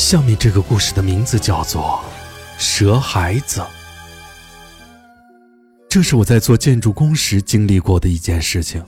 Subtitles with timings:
[0.00, 2.02] 下面这个故事的名字叫做
[2.58, 3.60] 《蛇孩子》。
[5.90, 8.82] 这是我在做建筑工时经历过的一件事情。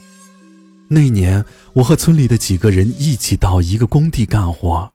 [0.89, 1.45] 那年，
[1.75, 4.91] 我和村里的几个人一起到一个工地干活。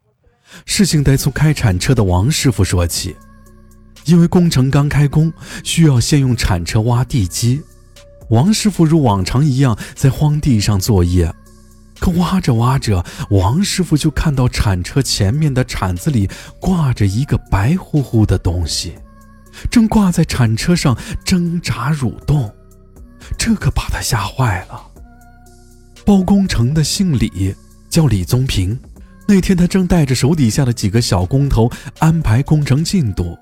[0.66, 3.16] 事情得从开铲车的王师傅说起。
[4.06, 5.32] 因为工程刚开工，
[5.64, 7.62] 需要先用铲车挖地基。
[8.30, 11.32] 王师傅如往常一样在荒地上作业。
[12.12, 18.96] 挖着挖着，王师傅就看到铲车前面的铲子里挂着一个白乎乎的东西，
[19.70, 22.54] 正挂在铲车上挣扎蠕动，
[23.38, 24.82] 这可把他吓坏了。
[26.06, 27.54] 包工程的姓李，
[27.90, 28.80] 叫李宗平。
[29.28, 33.38] 那天他正带着手底下的几个小工头安排工程进度，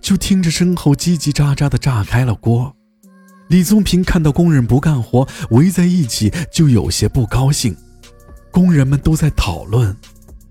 [0.00, 2.72] 就听着身后叽叽喳喳的炸开了锅。
[3.48, 7.76] 李宗平看到工人不干活，围在一起，就有些不高兴。
[8.54, 9.96] 工人们都在讨论，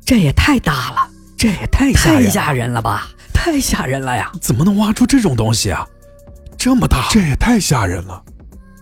[0.03, 4.29] 这也太大了，这也太太吓人了吧，太吓人了呀！
[4.41, 5.87] 怎么能挖出这种东西啊？
[6.57, 8.21] 这么大，这也太吓人了！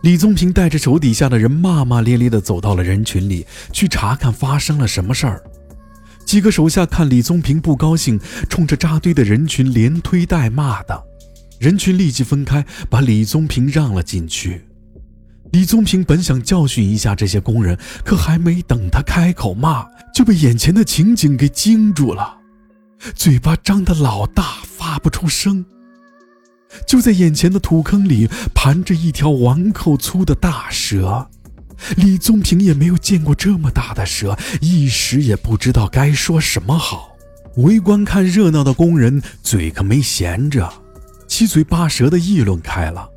[0.02, 5.44] 李宗平带着手底下的人骂骂咧咧地走到了人群里，去查看发生了什么事儿。
[6.26, 11.00] 几个手下看李宗平不高兴，冲着扎堆的人群连推带骂的，
[11.60, 14.66] 人群立即分开，把李宗平让了进去。
[15.52, 22.38] 李宗平本想教训一下这些工人，可还没等他开口骂，就被眼前的情景给惊住了，
[23.16, 25.66] 嘴巴张得老大，发不出声。
[26.88, 31.28] 就在眼前的土坑里盘着一条碗口粗的大蛇，
[31.98, 37.10] 李宗平也没有见过这么大的蛇，一时也不知道该说什么好。
[37.58, 40.72] 围观看热闹的工人嘴可没闲着，
[41.28, 43.11] 七嘴八舌的议论开了。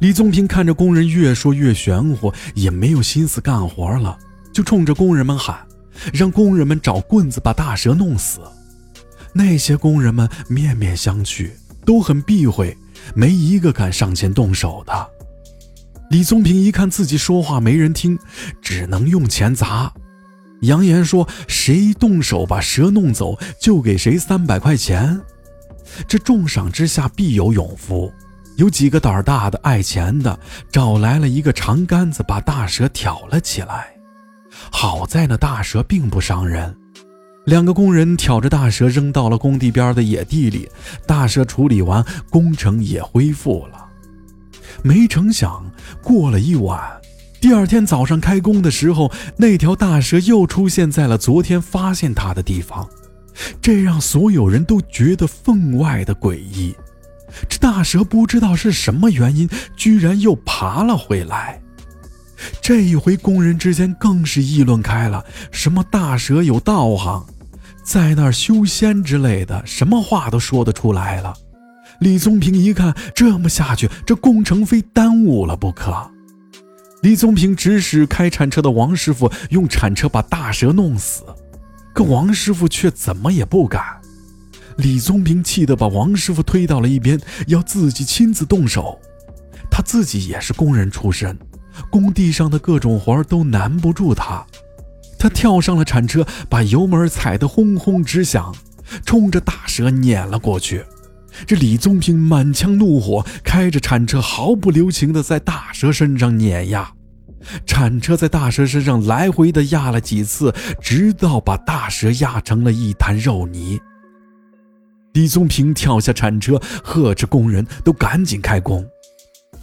[0.00, 4.18] 李宗平看着工人越说越玄乎，也没有心思干活了，
[4.52, 5.58] 就冲着工人们喊
[6.12, 8.40] ：“让工人们找棍子把大蛇弄死。”
[9.32, 11.50] 那些工人们面面相觑，
[11.84, 12.76] 都很避讳，
[13.14, 15.08] 没一个敢上前动手的。
[16.10, 18.18] 李宗平一看自己说话没人听，
[18.62, 19.92] 只能用钱砸，
[20.60, 25.20] 扬言说：“谁动手把蛇弄走，就给谁三百块钱。”
[26.06, 28.12] 这重赏之下必有勇夫。
[28.56, 30.38] 有几个胆儿大的、爱钱的，
[30.70, 33.88] 找来了一个长杆子，把大蛇挑了起来。
[34.70, 36.74] 好在那大蛇并不伤人。
[37.44, 40.68] 两个工人挑着大蛇扔到了工地边的野地里，
[41.06, 43.86] 大蛇处理完，工程也恢复了。
[44.82, 45.64] 没成想，
[46.02, 46.80] 过了一晚，
[47.40, 52.88] 第二天早上开工的时候，那条大蛇又出现在了昨天发现它的地方，
[53.62, 56.74] 这让所有人都觉得分外的诡异。
[57.66, 61.60] 大蛇不知道是什么原因，居然又爬了回来。
[62.62, 67.26] 这一回，工人之间更是议论开了，什么大蛇有道行，
[67.82, 71.34] 在那儿修仙之类的，什么话都说得出来了。
[71.98, 76.08] 李宗平一看，这么下去，这工程非耽误了不可。
[77.02, 81.24] 李宗平指使开铲车的王师傅用铲车把大蛇弄死，
[81.92, 83.82] 可王师傅却怎么也不敢。
[84.78, 88.98] 李宗平气得把王师傅推到了一边，要自己亲自动手。
[89.70, 91.36] 他自己也是工人出身，
[91.90, 94.44] 工地上的各种活都难不住他。
[95.18, 98.54] 他跳上了铲车，把油门踩得轰轰直响，
[99.04, 100.84] 冲着大蛇碾了过去。
[101.46, 106.90] 这李宗平满腔怒火，开着铲车毫不留情地在大蛇身上碾压。
[107.66, 113.80] 铲车在大蛇身上来回的压了几次，直到把大蛇压成了一滩肉泥。
[115.16, 118.86] 李宗平跳下铲车，呵斥工人都赶紧开工。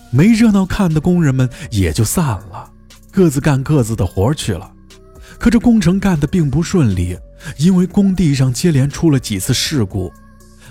[0.10, 2.72] 没热闹看的工人们也就散了，
[3.12, 4.72] 各自干各自的活去了。
[5.38, 7.16] 可这工程干得并不顺利，
[7.58, 10.12] 因为工地上接连出了几次事故，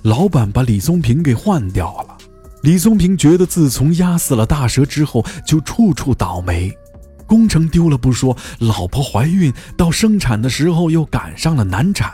[0.03, 2.19] 老板把李宗平给换掉了。
[2.63, 6.77] 李宗平觉得自从压死了大蛇之后，就处处倒霉，
[7.25, 12.13] 工程丢了不说，老婆怀孕，到生产的时候又赶上了难产。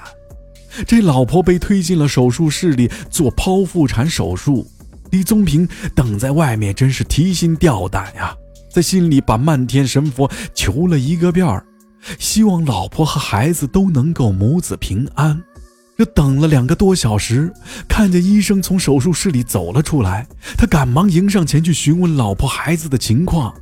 [0.87, 4.67] 这老婆被推进了手术室里做剖腹产手术，
[5.11, 8.35] 李宗平等在外面真是提心吊胆呀，
[8.71, 11.65] 在心里把漫天神佛求了一个遍儿，
[12.19, 15.43] 希望老婆和孩子都能够母子平安。
[15.97, 17.53] 这等了两个多小时，
[17.89, 23.53] 看见医生从手术室里走了出来，他赶忙迎上前去询问老婆孩子的情况。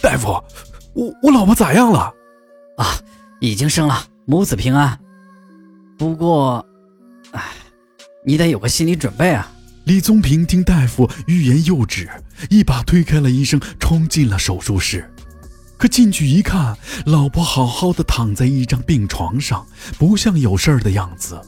[0.00, 0.28] 大夫，
[0.94, 2.10] 我我老婆咋样了？
[2.78, 2.96] 啊，
[3.40, 4.98] 已经生了，母子平安。
[6.02, 6.66] 不过，
[7.30, 7.40] 哎，
[8.24, 9.52] 你得有个心理准备啊！
[9.84, 12.10] 李宗平听大夫欲言又止，
[12.50, 15.08] 一把推开了医生，冲进了手术室。
[15.78, 16.76] 可进去一看，
[17.06, 19.64] 老婆好好的躺在一张病床上，
[19.96, 21.40] 不像有事儿的样子。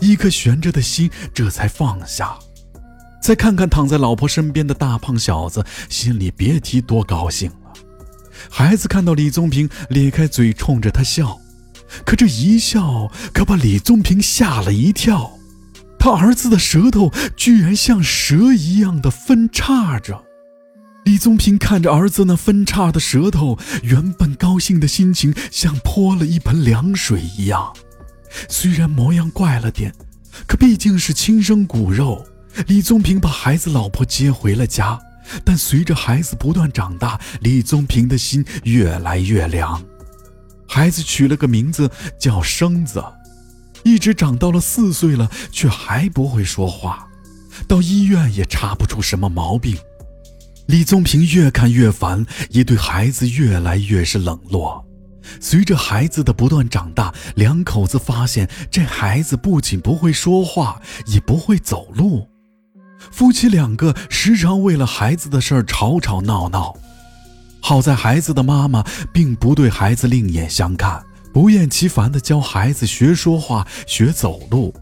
[0.00, 2.34] 一颗悬着的心这才放下。
[3.20, 7.74] 再看看躺在老婆身边的大胖小子，心里别提多高兴了。
[8.48, 11.38] 孩子看到李宗平咧开嘴冲着他笑，
[12.04, 15.38] 可这一笑可把李宗平吓了一跳，
[15.98, 20.24] 他儿子的舌头居然像蛇一样的分叉着。
[21.04, 27.74] 李宗平看着儿子那分叉的舌头，原本高兴的心情像泼了一盆凉水一样。
[28.48, 29.94] 虽然模样怪了点，
[30.46, 32.26] 可毕竟是亲生骨肉。
[32.68, 34.98] 李宗平把孩子、老婆接回了家，
[35.44, 39.82] 但随着孩子不断长大，李宗平的心越来越凉。
[40.74, 41.88] 孩子取了个名字
[42.18, 43.00] 叫生子，
[43.84, 47.06] 一直长到了四岁了，却还不会说话，
[47.68, 49.78] 到医院也查不出什么毛病。
[50.66, 54.84] 李宗平越看越烦，也对孩子越来越是冷落。
[55.40, 62.28] 随着孩子的不断长大，两口子发现这孩子不仅不会说话，也不会走路。
[63.12, 66.76] 夫妻两个时常为了孩子的事儿吵吵闹闹，
[67.66, 71.02] 好在孩子的妈妈并不对孩子另眼相看，
[71.32, 74.74] 不厌其烦地教孩子学说话、学走路，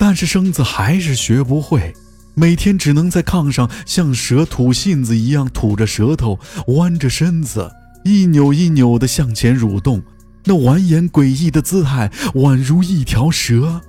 [0.00, 1.94] 但是生子还是学不会，
[2.34, 6.36] 每天只能在炕上像蛇吐信子一样吐着舌头，
[6.66, 7.70] 弯着身子，
[8.04, 10.02] 一扭一扭地向前蠕动，
[10.44, 13.80] 那蜿蜒诡异的姿态宛如一条蛇。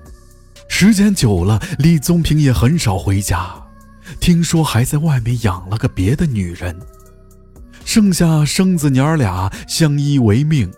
[0.67, 3.55] 时间久了，李宗平也很少回家。
[4.19, 6.79] 听说还在外面养了个别的女人，
[7.85, 10.69] 剩下生子娘儿俩相依为命，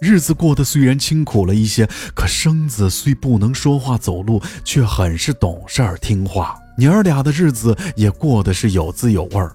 [0.00, 9.52] 日子过得虽然清苦了一些，可生子虽不能说话走路，却很是懂事儿听话，娘儿俩的日子也过得是有滋有味儿。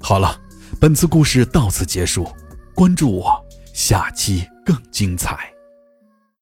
[0.00, 0.40] 好了，
[0.80, 2.26] 本次故事到此结束，
[2.74, 3.44] 关注我，
[3.74, 5.49] 下期更精彩。